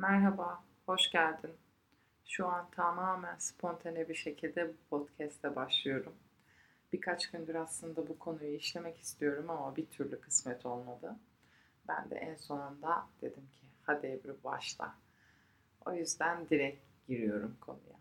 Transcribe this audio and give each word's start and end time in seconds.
Merhaba, 0.00 0.64
hoş 0.86 1.10
geldin. 1.10 1.50
Şu 2.24 2.46
an 2.46 2.70
tamamen 2.70 3.36
spontane 3.38 4.08
bir 4.08 4.14
şekilde 4.14 4.68
bu 4.68 4.76
podcast'e 4.90 5.56
başlıyorum. 5.56 6.14
Birkaç 6.92 7.30
gündür 7.30 7.54
aslında 7.54 8.08
bu 8.08 8.18
konuyu 8.18 8.54
işlemek 8.54 9.00
istiyorum 9.00 9.50
ama 9.50 9.76
bir 9.76 9.86
türlü 9.86 10.20
kısmet 10.20 10.66
olmadı. 10.66 11.16
Ben 11.88 12.10
de 12.10 12.14
en 12.14 12.34
sonunda 12.34 13.06
dedim 13.22 13.48
ki 13.52 13.66
hadi 13.82 14.06
Ebru 14.06 14.36
başla. 14.44 14.94
O 15.86 15.92
yüzden 15.92 16.48
direkt 16.48 16.82
giriyorum 17.08 17.56
konuya. 17.60 17.98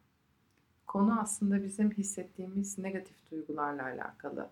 Konu 0.88 1.20
aslında 1.22 1.64
bizim 1.64 1.92
hissettiğimiz 1.92 2.78
negatif 2.78 3.32
duygularla 3.32 3.84
alakalı. 3.84 4.50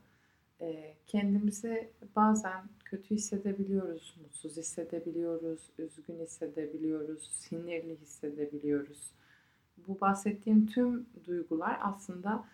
E, 0.61 0.95
kendimizi 1.07 1.89
bazen 2.15 2.63
kötü 2.85 3.15
hissedebiliyoruz, 3.15 4.15
mutsuz 4.21 4.57
hissedebiliyoruz, 4.57 5.69
üzgün 5.77 6.19
hissedebiliyoruz, 6.19 7.31
sinirli 7.31 7.97
hissedebiliyoruz. 8.01 9.11
Bu 9.87 10.01
bahsettiğim 10.01 10.67
tüm 10.67 11.05
duygular 11.25 11.79
aslında 11.81 12.45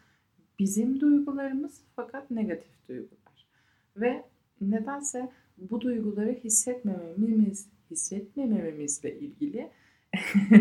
bizim 0.60 1.00
duygularımız 1.00 1.82
fakat 1.96 2.32
negatif 2.32 2.88
duygular. 2.90 3.48
Ve 3.98 4.26
nedense 4.62 5.32
bu 5.58 5.82
duyguları 5.82 6.32
hissetmememiz, 6.32 7.70
hissetmememizle 7.92 9.20
ilgili 9.20 9.70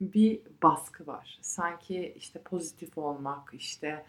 bir 0.00 0.40
baskı 0.62 1.06
var. 1.06 1.38
Sanki 1.42 2.14
işte 2.16 2.40
pozitif 2.40 2.98
olmak, 2.98 3.54
işte 3.54 4.04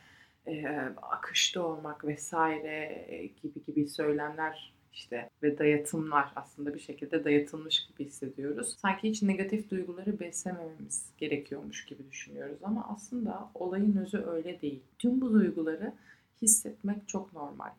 e, 0.47 0.67
akışta 1.01 1.61
olmak 1.67 2.05
vesaire 2.05 3.29
gibi 3.43 3.65
gibi 3.65 3.87
söylemler 3.87 4.75
işte 4.95 5.29
ve 5.43 5.57
dayatımlar 5.57 6.31
aslında 6.35 6.73
bir 6.73 6.79
şekilde 6.79 7.23
dayatılmış 7.23 7.87
gibi 7.87 8.05
hissediyoruz. 8.05 8.75
Sanki 8.77 9.09
hiç 9.09 9.21
negatif 9.21 9.71
duyguları 9.71 10.19
beslemememiz 10.19 11.09
gerekiyormuş 11.17 11.85
gibi 11.85 12.11
düşünüyoruz 12.11 12.57
ama 12.63 12.87
aslında 12.95 13.49
olayın 13.53 13.97
özü 13.97 14.17
öyle 14.17 14.61
değil. 14.61 14.83
Tüm 14.99 15.21
bu 15.21 15.33
duyguları 15.33 15.93
hissetmek 16.41 17.07
çok 17.07 17.33
normal. 17.33 17.71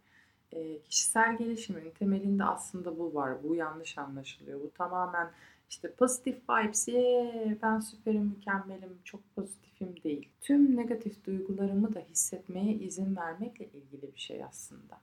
E, 0.53 0.79
kişisel 0.79 1.39
gelişimin 1.39 1.91
temelinde 1.99 2.45
aslında 2.45 2.99
bu 2.99 3.15
var. 3.15 3.43
Bu 3.43 3.55
yanlış 3.55 3.99
anlaşılıyor. 3.99 4.61
Bu 4.61 4.71
tamamen 4.71 5.31
işte 5.71 5.93
pozitif 5.93 6.37
vibes, 6.51 6.89
yeah, 6.89 7.63
ben 7.63 7.81
süperim, 7.81 8.23
mükemmelim, 8.23 8.99
çok 9.05 9.35
pozitifim 9.35 10.03
değil. 10.05 10.29
Tüm 10.41 10.77
negatif 10.77 11.25
duygularımı 11.25 11.95
da 11.95 12.01
hissetmeye 12.01 12.75
izin 12.75 13.17
vermekle 13.17 13.65
ilgili 13.67 14.15
bir 14.15 14.21
şey 14.21 14.45
aslında. 14.45 15.01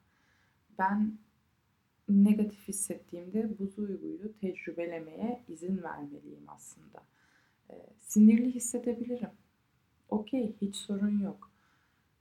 Ben 0.80 1.18
negatif 2.10 2.68
hissettiğimde 2.68 3.50
bu 3.60 3.76
duyguyu 3.78 4.34
tecrübelemeye 4.42 5.42
izin 5.50 5.84
vermeliyim 5.84 6.44
aslında. 6.48 7.04
Ee, 7.70 7.74
sinirli 8.00 8.56
hissedebilirim. 8.56 9.30
Okey, 10.10 10.54
hiç 10.62 10.76
sorun 10.76 11.20
yok. 11.20 11.52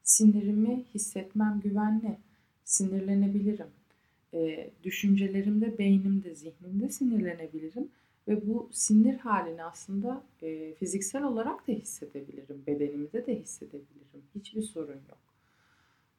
Sinirimi 0.02 0.84
hissetmem 0.94 1.60
güvenli. 1.60 2.18
Sinirlenebilirim. 2.64 3.70
Ee, 4.34 4.70
düşüncelerimde, 4.84 5.78
beynimde, 5.78 6.34
zihnimde 6.34 6.88
sinirlenebilirim 6.88 7.88
ve 8.28 8.46
bu 8.46 8.68
sinir 8.72 9.18
halini 9.18 9.64
aslında 9.64 10.22
e, 10.42 10.74
fiziksel 10.74 11.24
olarak 11.24 11.68
da 11.68 11.72
hissedebilirim. 11.72 12.62
Bedenimde 12.66 13.26
de 13.26 13.40
hissedebilirim. 13.40 14.22
Hiçbir 14.34 14.62
sorun 14.62 14.92
yok. 14.92 15.18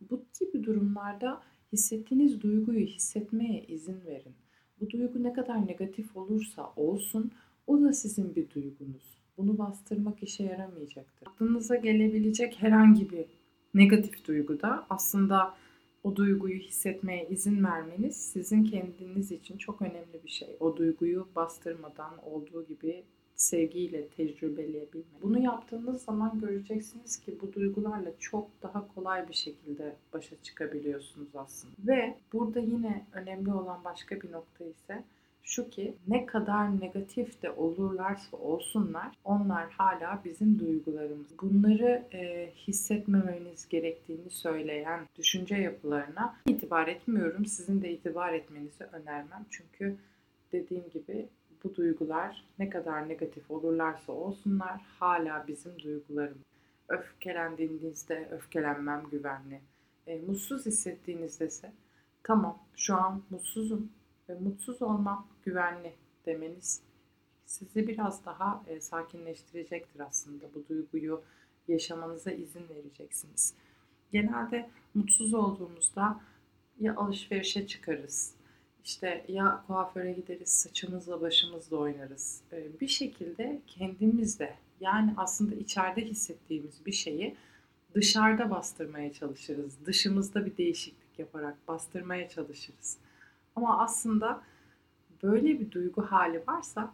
Bu 0.01 0.25
gibi 0.39 0.63
durumlarda 0.63 1.41
hissettiğiniz 1.73 2.41
duyguyu 2.41 2.85
hissetmeye 2.85 3.65
izin 3.67 4.05
verin. 4.05 4.33
Bu 4.79 4.89
duygu 4.89 5.23
ne 5.23 5.33
kadar 5.33 5.67
negatif 5.67 6.17
olursa 6.17 6.73
olsun 6.75 7.31
o 7.67 7.81
da 7.81 7.93
sizin 7.93 8.35
bir 8.35 8.49
duygunuz. 8.49 9.17
Bunu 9.37 9.57
bastırmak 9.57 10.23
işe 10.23 10.43
yaramayacaktır. 10.43 11.27
Aklınıza 11.27 11.75
gelebilecek 11.75 12.61
herhangi 12.61 13.09
bir 13.09 13.25
negatif 13.73 14.27
duyguda 14.27 14.85
aslında 14.89 15.55
o 16.03 16.15
duyguyu 16.15 16.59
hissetmeye 16.59 17.27
izin 17.29 17.63
vermeniz 17.63 18.17
sizin 18.17 18.63
kendiniz 18.63 19.31
için 19.31 19.57
çok 19.57 19.81
önemli 19.81 20.23
bir 20.23 20.29
şey. 20.29 20.57
O 20.59 20.77
duyguyu 20.77 21.27
bastırmadan 21.35 22.13
olduğu 22.25 22.65
gibi 22.65 23.03
sevgiyle 23.35 24.07
tecrübeleyebilmek. 24.07 25.21
Bunu 25.21 25.39
yaptığınız 25.39 26.01
zaman 26.01 26.39
göreceksiniz 26.39 27.17
ki 27.17 27.37
bu 27.41 27.53
duygularla 27.53 28.09
çok 28.19 28.49
daha 28.61 28.87
kolay 28.95 29.29
bir 29.29 29.33
şekilde 29.33 29.95
başa 30.13 30.35
çıkabiliyorsunuz 30.43 31.35
aslında. 31.35 31.73
Ve 31.79 32.17
burada 32.33 32.59
yine 32.59 33.05
önemli 33.13 33.53
olan 33.53 33.83
başka 33.83 34.21
bir 34.21 34.31
nokta 34.31 34.65
ise 34.65 35.03
şu 35.43 35.69
ki 35.69 35.95
ne 36.07 36.25
kadar 36.25 36.81
negatif 36.81 37.41
de 37.41 37.51
olurlarsa 37.51 38.37
olsunlar 38.37 39.17
onlar 39.23 39.69
hala 39.71 40.21
bizim 40.25 40.59
duygularımız. 40.59 41.39
Bunları 41.41 42.07
e, 42.13 42.51
hissetmemeniz 42.67 43.69
gerektiğini 43.69 44.29
söyleyen 44.29 44.99
düşünce 45.17 45.55
yapılarına 45.55 46.35
itibar 46.47 46.87
etmiyorum. 46.87 47.45
Sizin 47.45 47.81
de 47.81 47.91
itibar 47.91 48.33
etmenizi 48.33 48.83
önermem. 48.83 49.45
Çünkü 49.49 49.95
dediğim 50.51 50.89
gibi 50.89 51.27
bu 51.63 51.75
duygular 51.75 52.43
ne 52.59 52.69
kadar 52.69 53.09
negatif 53.09 53.51
olurlarsa 53.51 54.11
olsunlar 54.11 54.81
hala 54.99 55.47
bizim 55.47 55.79
duygularımız. 55.79 56.43
Öfkelendiğinizde 56.89 58.27
öfkelenmem 58.31 59.03
güvenli. 59.11 59.61
E, 60.07 60.19
mutsuz 60.19 60.65
hissettiğinizde 60.65 61.47
ise 61.47 61.71
tamam 62.23 62.59
şu 62.75 62.95
an 62.95 63.23
mutsuzum 63.29 63.89
ve 64.29 64.33
mutsuz 64.39 64.81
olmam 64.81 65.27
güvenli 65.45 65.93
demeniz 66.25 66.81
sizi 67.45 67.87
biraz 67.87 68.25
daha 68.25 68.63
e, 68.67 68.81
sakinleştirecektir 68.81 69.99
aslında. 69.99 70.45
Bu 70.55 70.67
duyguyu 70.69 71.21
yaşamanıza 71.67 72.31
izin 72.31 72.69
vereceksiniz. 72.69 73.53
Genelde 74.11 74.69
mutsuz 74.93 75.33
olduğumuzda 75.33 76.19
ya 76.79 76.95
alışverişe 76.95 77.67
çıkarız, 77.67 78.33
işte 78.83 79.25
ya 79.27 79.63
kuaföre 79.67 80.13
gideriz, 80.13 80.49
saçımızla 80.49 81.21
başımızla 81.21 81.77
oynarız. 81.77 82.41
E, 82.51 82.79
bir 82.81 82.87
şekilde 82.87 83.61
kendimizde 83.67 84.55
yani 84.79 85.13
aslında 85.17 85.55
içeride 85.55 86.01
hissettiğimiz 86.01 86.85
bir 86.85 86.91
şeyi 86.91 87.35
dışarıda 87.93 88.49
bastırmaya 88.49 89.13
çalışırız. 89.13 89.85
Dışımızda 89.85 90.45
bir 90.45 90.57
değişiklik 90.57 91.19
yaparak 91.19 91.67
bastırmaya 91.67 92.29
çalışırız. 92.29 92.97
Ama 93.55 93.83
aslında 93.83 94.43
böyle 95.23 95.59
bir 95.59 95.71
duygu 95.71 96.01
hali 96.01 96.43
varsa 96.47 96.93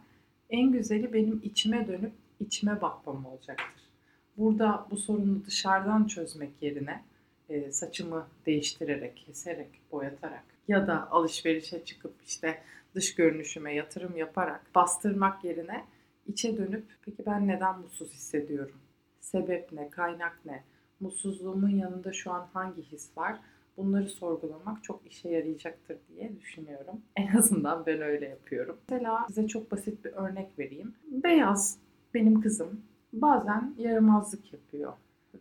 en 0.50 0.72
güzeli 0.72 1.12
benim 1.12 1.40
içime 1.44 1.88
dönüp 1.88 2.12
içime 2.40 2.80
bakmam 2.80 3.26
olacaktır. 3.26 3.90
Burada 4.36 4.86
bu 4.90 4.96
sorunu 4.96 5.44
dışarıdan 5.44 6.06
çözmek 6.06 6.62
yerine 6.62 7.04
e, 7.48 7.72
saçımı 7.72 8.26
değiştirerek, 8.46 9.16
keserek, 9.16 9.80
boyatarak 9.92 10.44
ya 10.68 10.86
da 10.86 11.10
alışverişe 11.10 11.84
çıkıp 11.84 12.14
işte 12.26 12.62
dış 12.94 13.14
görünüşüme 13.14 13.74
yatırım 13.74 14.16
yaparak 14.16 14.74
bastırmak 14.74 15.44
yerine 15.44 15.84
içe 16.26 16.56
dönüp 16.56 16.84
peki 17.02 17.26
ben 17.26 17.48
neden 17.48 17.78
mutsuz 17.78 18.12
hissediyorum? 18.12 18.76
Sebep 19.20 19.72
ne? 19.72 19.90
Kaynak 19.90 20.40
ne? 20.44 20.64
Mutsuzluğumun 21.00 21.68
yanında 21.68 22.12
şu 22.12 22.32
an 22.32 22.48
hangi 22.52 22.82
his 22.82 23.16
var? 23.16 23.40
Bunları 23.76 24.08
sorgulamak 24.08 24.84
çok 24.84 25.06
işe 25.06 25.28
yarayacaktır 25.28 25.96
diye 26.08 26.40
düşünüyorum. 26.40 27.00
En 27.16 27.36
azından 27.36 27.86
ben 27.86 28.00
öyle 28.00 28.28
yapıyorum. 28.28 28.78
Mesela 28.88 29.26
size 29.28 29.46
çok 29.46 29.72
basit 29.72 30.04
bir 30.04 30.12
örnek 30.12 30.58
vereyim. 30.58 30.94
Beyaz 31.10 31.78
benim 32.14 32.40
kızım 32.40 32.80
bazen 33.12 33.74
yaramazlık 33.78 34.52
yapıyor 34.52 34.92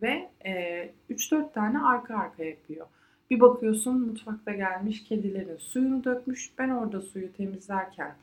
ve 0.02 0.30
e, 0.46 0.92
3-4 1.10 1.54
tane 1.54 1.80
arka 1.80 2.16
arka 2.16 2.44
yapıyor. 2.44 2.88
Bir 3.30 3.40
bakıyorsun 3.40 4.02
mutfakta 4.02 4.52
gelmiş 4.52 5.04
kedilerin 5.04 5.58
suyunu 5.58 6.04
dökmüş. 6.04 6.52
Ben 6.58 6.70
orada 6.70 7.02
suyu 7.02 7.34
temizlerken 7.34 8.16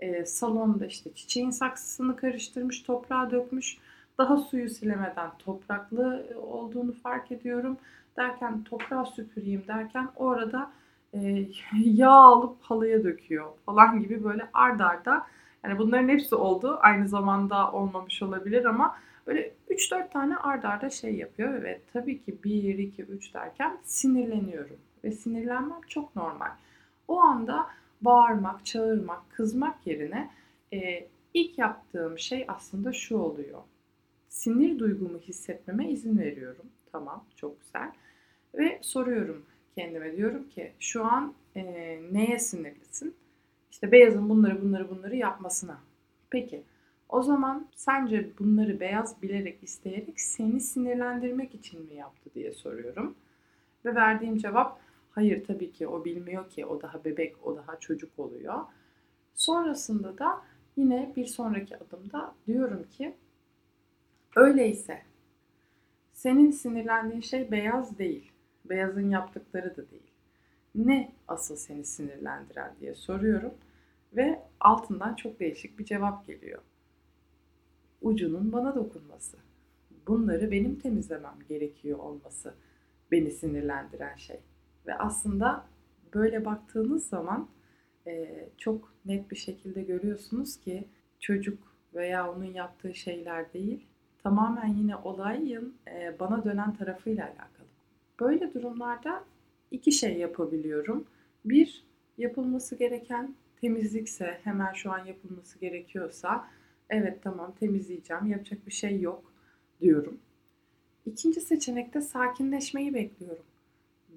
e, 0.00 0.24
salonda 0.24 0.86
işte 0.86 1.14
çiçeğin 1.14 1.50
saksısını 1.50 2.16
karıştırmış, 2.16 2.82
toprağa 2.82 3.30
dökmüş. 3.30 3.78
Daha 4.18 4.36
suyu 4.36 4.68
silemeden 4.68 5.30
topraklı 5.38 6.26
olduğunu 6.42 6.92
fark 6.92 7.32
ediyorum 7.32 7.78
derken 8.16 8.64
toprağı 8.64 9.06
süpüreyim 9.06 9.64
derken 9.68 10.08
orada 10.16 10.72
e, 11.14 11.48
yağ 11.84 12.10
alıp 12.10 12.62
halıya 12.62 13.04
döküyor 13.04 13.46
falan 13.66 14.00
gibi 14.00 14.24
böyle 14.24 14.48
ard 14.52 14.80
arda 14.80 15.26
yani 15.64 15.78
bunların 15.78 16.08
hepsi 16.08 16.34
oldu. 16.34 16.78
Aynı 16.80 17.08
zamanda 17.08 17.72
olmamış 17.72 18.22
olabilir 18.22 18.64
ama 18.64 18.96
böyle 19.26 19.54
3-4 19.70 20.10
tane 20.10 20.36
ard 20.36 20.62
arda 20.62 20.90
şey 20.90 21.14
yapıyor 21.14 21.62
ve 21.62 21.80
tabii 21.92 22.22
ki 22.22 22.38
1, 22.44 22.78
2, 22.78 23.02
3 23.02 23.34
derken 23.34 23.78
sinirleniyorum. 23.84 24.76
Ve 25.04 25.12
sinirlenmem 25.12 25.80
çok 25.88 26.16
normal. 26.16 26.50
O 27.08 27.20
anda 27.20 27.66
bağırmak, 28.00 28.66
çağırmak, 28.66 29.30
kızmak 29.30 29.86
yerine 29.86 30.30
e, 30.72 31.08
ilk 31.34 31.58
yaptığım 31.58 32.18
şey 32.18 32.44
aslında 32.48 32.92
şu 32.92 33.18
oluyor. 33.18 33.58
Sinir 34.32 34.78
duygumu 34.78 35.18
hissetmeme 35.18 35.90
izin 35.90 36.18
veriyorum. 36.18 36.66
Tamam, 36.92 37.24
çok 37.36 37.60
güzel. 37.60 37.92
Ve 38.54 38.78
soruyorum 38.82 39.46
kendime 39.74 40.16
diyorum 40.16 40.48
ki 40.48 40.72
şu 40.78 41.04
an 41.04 41.34
e, 41.56 41.62
neye 42.12 42.38
sinirlisin? 42.38 43.14
İşte 43.70 43.92
beyazın 43.92 44.28
bunları 44.28 44.62
bunları 44.62 44.90
bunları 44.90 45.16
yapmasına. 45.16 45.80
Peki 46.30 46.62
O 47.08 47.22
zaman 47.22 47.68
sence 47.76 48.30
bunları 48.38 48.80
beyaz 48.80 49.22
bilerek 49.22 49.62
isteyerek 49.62 50.20
seni 50.20 50.60
sinirlendirmek 50.60 51.54
için 51.54 51.86
mi 51.86 51.94
yaptı 51.94 52.30
diye 52.34 52.52
soruyorum. 52.52 53.14
Ve 53.84 53.94
verdiğim 53.94 54.36
cevap 54.38 54.80
hayır 55.10 55.44
tabii 55.44 55.72
ki 55.72 55.88
o 55.88 56.04
bilmiyor 56.04 56.50
ki 56.50 56.66
o 56.66 56.82
daha 56.82 57.04
bebek 57.04 57.46
o 57.46 57.56
daha 57.56 57.80
çocuk 57.80 58.18
oluyor. 58.18 58.60
Sonrasında 59.34 60.18
da 60.18 60.42
yine 60.76 61.12
bir 61.16 61.26
sonraki 61.26 61.76
adımda 61.76 62.34
diyorum 62.46 62.82
ki 62.90 63.14
öyleyse 64.36 65.02
senin 66.12 66.50
sinirlendiğin 66.50 67.20
şey 67.20 67.50
beyaz 67.50 67.98
değil. 67.98 68.32
Beyazın 68.64 69.10
yaptıkları 69.10 69.76
da 69.76 69.90
değil. 69.90 70.10
Ne 70.74 71.12
asıl 71.28 71.56
seni 71.56 71.84
sinirlendiren 71.84 72.74
diye 72.80 72.94
soruyorum 72.94 73.54
ve 74.12 74.42
altından 74.60 75.14
çok 75.14 75.40
değişik 75.40 75.78
bir 75.78 75.84
cevap 75.84 76.26
geliyor. 76.26 76.62
Ucunun 78.00 78.52
bana 78.52 78.74
dokunması. 78.74 79.36
Bunları 80.06 80.50
benim 80.50 80.78
temizlemem 80.78 81.38
gerekiyor 81.48 81.98
olması 81.98 82.54
beni 83.10 83.30
sinirlendiren 83.30 84.16
şey. 84.16 84.40
Ve 84.86 84.94
aslında 84.94 85.66
böyle 86.14 86.44
baktığınız 86.44 87.08
zaman 87.08 87.48
e, 88.06 88.44
çok 88.58 88.94
net 89.04 89.30
bir 89.30 89.36
şekilde 89.36 89.82
görüyorsunuz 89.82 90.60
ki 90.60 90.88
çocuk 91.20 91.76
veya 91.94 92.32
onun 92.32 92.44
yaptığı 92.44 92.94
şeyler 92.94 93.52
değil, 93.52 93.86
tamamen 94.22 94.66
yine 94.66 94.96
olayın 94.96 95.74
e, 95.88 96.16
bana 96.20 96.44
dönen 96.44 96.74
tarafıyla 96.74 97.24
alakalı. 97.24 97.66
Böyle 98.20 98.54
durumlarda 98.54 99.24
iki 99.70 99.92
şey 99.92 100.18
yapabiliyorum. 100.18 101.04
Bir, 101.44 101.84
yapılması 102.18 102.76
gereken 102.76 103.34
temizlikse, 103.60 104.40
hemen 104.44 104.72
şu 104.72 104.92
an 104.92 105.04
yapılması 105.04 105.58
gerekiyorsa, 105.58 106.48
evet 106.90 107.22
tamam 107.22 107.54
temizleyeceğim, 107.60 108.26
yapacak 108.26 108.66
bir 108.66 108.72
şey 108.72 109.00
yok 109.00 109.32
diyorum. 109.80 110.18
İkinci 111.06 111.40
seçenekte 111.40 112.00
sakinleşmeyi 112.00 112.94
bekliyorum. 112.94 113.44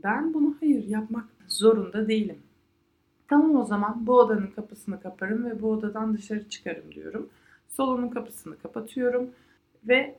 Ben 0.03 0.33
bunu 0.33 0.55
hayır 0.59 0.87
yapmak 0.87 1.25
zorunda 1.47 2.07
değilim. 2.07 2.39
Tamam 3.27 3.55
o 3.55 3.65
zaman 3.65 4.07
bu 4.07 4.13
odanın 4.19 4.47
kapısını 4.47 5.01
kaparım 5.01 5.45
ve 5.45 5.61
bu 5.61 5.69
odadan 5.69 6.13
dışarı 6.13 6.49
çıkarım 6.49 6.91
diyorum. 6.91 7.29
Salonun 7.67 8.09
kapısını 8.09 8.57
kapatıyorum 8.57 9.29
ve 9.87 10.15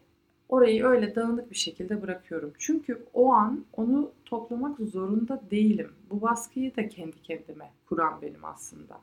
orayı 0.48 0.84
öyle 0.84 1.14
dağınık 1.14 1.50
bir 1.50 1.56
şekilde 1.56 2.02
bırakıyorum. 2.02 2.52
Çünkü 2.58 3.06
o 3.14 3.32
an 3.32 3.64
onu 3.72 4.10
toplamak 4.24 4.78
zorunda 4.78 5.40
değilim. 5.50 5.92
Bu 6.10 6.22
baskıyı 6.22 6.76
da 6.76 6.88
kendi 6.88 7.22
kendime 7.22 7.70
kuran 7.88 8.22
benim 8.22 8.44
aslında. 8.44 9.00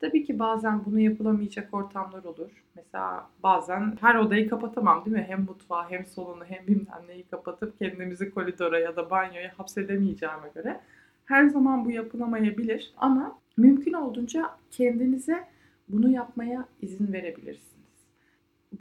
Tabii 0.00 0.24
ki 0.24 0.38
bazen 0.38 0.84
bunu 0.84 1.00
yapılamayacak 1.00 1.74
ortamlar 1.74 2.24
olur. 2.24 2.64
Mesela 2.76 3.30
bazen 3.42 3.96
her 4.00 4.14
odayı 4.14 4.48
kapatamam 4.48 5.04
değil 5.04 5.16
mi? 5.16 5.24
Hem 5.28 5.44
mutfağı 5.44 5.90
hem 5.90 6.06
salonu 6.06 6.44
hem 6.44 6.66
bilmem 6.66 7.02
neyi 7.08 7.22
kapatıp 7.22 7.78
kendimizi 7.78 8.30
koridora 8.30 8.78
ya 8.78 8.96
da 8.96 9.10
banyoya 9.10 9.52
hapsedemeyeceğime 9.58 10.48
göre 10.54 10.80
her 11.24 11.46
zaman 11.46 11.84
bu 11.84 11.90
yapılamayabilir. 11.90 12.92
Ama 12.96 13.38
mümkün 13.56 13.92
olduğunca 13.92 14.50
kendinize 14.70 15.44
bunu 15.88 16.10
yapmaya 16.10 16.68
izin 16.82 17.12
verebilirsiniz. 17.12 17.71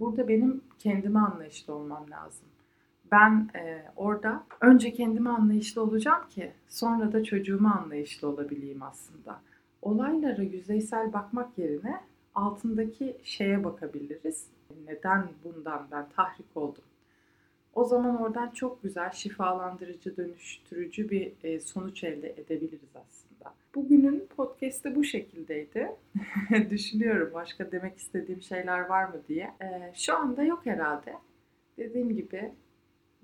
Burada 0.02 0.28
benim 0.28 0.62
kendime 0.80 1.20
anlayışlı 1.20 1.74
olmam 1.74 2.06
lazım. 2.12 2.46
Ben 3.12 3.50
e, 3.56 3.86
orada 3.96 4.44
önce 4.62 4.94
kendime 4.94 5.30
anlayışlı 5.30 5.82
olacağım 5.82 6.28
ki 6.30 6.52
sonra 6.70 7.14
da 7.14 7.24
çocuğuma 7.24 7.76
anlayışlı 7.76 8.28
olabileyim 8.28 8.84
aslında 8.84 9.42
olaylara 9.82 10.42
yüzeysel 10.42 11.14
bakmak 11.14 11.58
yerine 11.58 12.02
altındaki 12.36 13.18
şeye 13.24 13.64
bakabiliriz. 13.64 14.48
Neden 14.88 15.30
bundan 15.44 15.88
ben 15.92 16.10
tahrik 16.16 16.58
oldum? 16.58 16.84
O 17.82 17.86
zaman 17.86 18.22
oradan 18.22 18.50
çok 18.50 18.84
güzel 18.84 19.12
şifalandırıcı, 19.12 20.18
dönüştürücü 20.18 21.10
bir 21.10 21.32
e, 21.44 21.60
sonuç 21.60 22.04
elde 22.04 22.30
edebiliriz 22.30 22.90
aslında. 22.96 23.56
Bugünün 23.76 24.28
podcast'ı 24.36 24.96
bu 24.96 25.04
şekildeydi. 25.04 25.92
Düşünüyorum 26.70 27.32
başka 27.34 27.72
demek 27.72 27.98
istediğim 27.98 28.42
şeyler 28.42 28.80
var 28.80 29.04
mı 29.04 29.22
diye. 29.28 29.54
E, 29.62 29.92
şu 29.96 30.18
anda 30.18 30.44
yok 30.44 30.66
herhalde. 30.66 31.14
Dediğim 31.78 32.16
gibi 32.16 32.52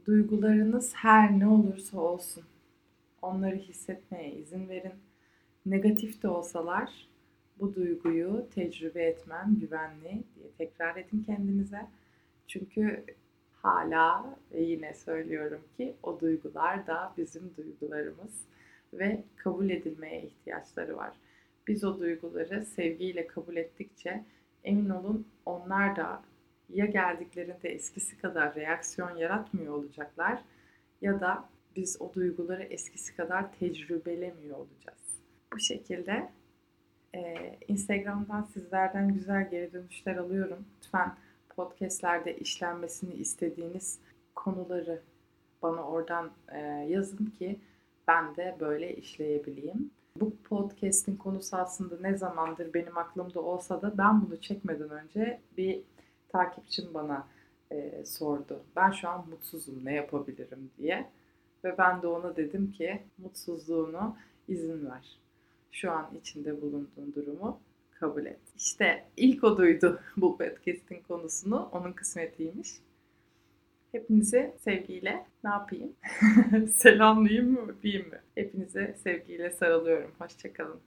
duygularınız 0.06 0.94
her 0.96 1.40
ne 1.40 1.48
olursa 1.48 2.00
olsun 2.00 2.44
onları 3.22 3.56
hissetmeye 3.56 4.32
izin 4.32 4.70
verin 4.70 4.94
negatif 5.66 6.24
de 6.24 6.28
olsalar 6.28 7.08
bu 7.60 7.76
duyguyu 7.76 8.48
tecrübe 8.56 9.04
etmen 9.04 9.60
güvenli 9.60 10.24
diye 10.36 10.52
tekrar 10.58 10.96
edin 10.96 11.24
kendinize. 11.24 11.82
Çünkü 12.48 13.04
hala 13.62 14.38
ve 14.54 14.62
yine 14.62 14.94
söylüyorum 14.94 15.62
ki 15.78 15.96
o 16.04 16.20
duygular 16.20 16.88
da 16.88 17.14
bizim 17.18 17.52
duygularımız 17.58 18.46
ve 18.94 19.24
kabul 19.36 19.70
edilmeye 19.70 20.22
ihtiyaçları 20.22 20.98
var. 20.98 21.18
Biz 21.68 21.84
o 21.84 22.00
duyguları 22.00 22.66
sevgiyle 22.66 23.28
kabul 23.28 23.56
ettikçe 23.56 24.24
emin 24.64 24.90
olun 24.90 25.28
onlar 25.46 25.96
da 25.96 26.24
ya 26.70 26.86
geldiklerinde 26.86 27.70
eskisi 27.70 28.18
kadar 28.18 28.56
reaksiyon 28.56 29.16
yaratmıyor 29.16 29.74
olacaklar 29.74 30.44
ya 31.02 31.20
da 31.20 31.50
biz 31.76 32.02
o 32.02 32.14
duyguları 32.14 32.64
eskisi 32.64 33.16
kadar 33.16 33.54
tecrübelemiyor 33.54 34.58
olacağız. 34.58 35.20
Bu 35.54 35.60
şekilde 35.60 36.30
e, 37.16 37.52
Instagram'dan 37.68 38.44
sizlerden 38.44 39.14
güzel 39.14 39.50
geri 39.50 39.74
dönüşler 39.74 40.16
alıyorum. 40.16 40.66
Lütfen 40.78 41.16
podcastlerde 41.58 42.38
işlenmesini 42.38 43.14
istediğiniz 43.14 44.00
konuları 44.36 45.02
bana 45.62 45.84
oradan 45.84 46.32
e, 46.52 46.60
yazın 46.90 47.26
ki 47.26 47.60
ben 48.08 48.36
de 48.36 48.58
böyle 48.60 48.96
işleyebileyim. 48.96 49.92
Bu 50.20 50.36
podcast'in 50.36 51.16
konusu 51.16 51.58
aslında 51.58 51.96
ne 52.02 52.18
zamandır 52.18 52.74
benim 52.74 52.98
aklımda 52.98 53.42
olsa 53.42 53.82
da 53.82 53.98
ben 53.98 54.22
bunu 54.26 54.42
çekmeden 54.42 54.90
önce 54.90 55.42
bir 55.58 55.82
takipçim 56.30 56.94
bana 56.94 57.28
e, 57.72 58.06
sordu. 58.06 58.64
Ben 58.76 58.92
şu 58.92 59.10
an 59.10 59.30
mutsuzum 59.30 59.86
ne 59.86 59.94
yapabilirim 59.94 60.72
diye. 60.78 61.10
Ve 61.64 61.78
ben 61.78 62.02
de 62.02 62.08
ona 62.08 62.36
dedim 62.36 62.72
ki 62.72 63.02
mutsuzluğunu 63.18 64.16
izin 64.48 64.86
ver 64.90 65.20
şu 65.72 65.92
an 65.92 66.10
içinde 66.16 66.62
bulunduğun 66.62 67.14
durumu 67.16 67.60
kabul 68.00 68.26
et. 68.26 68.40
İşte 68.58 69.06
ilk 69.18 69.44
o 69.44 69.58
duydu 69.58 70.00
bu 70.18 70.38
podcast'in 70.38 71.02
konusunu. 71.08 71.70
Onun 71.72 71.94
kısmetiymiş. 71.94 72.70
Hepinize 73.92 74.56
sevgiyle 74.60 75.26
ne 75.44 75.50
yapayım? 75.50 75.96
Selamlayayım 76.76 77.52
mı, 77.52 77.72
öpeyim 77.72 78.10
mi? 78.10 78.22
Hepinize 78.36 78.96
sevgiyle 79.04 79.52
sarılıyorum. 79.52 80.12
Hoşçakalın. 80.20 80.80